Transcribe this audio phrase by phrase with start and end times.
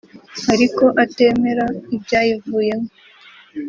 [0.53, 1.65] ariko atemera
[1.95, 2.89] ibyayivuyemo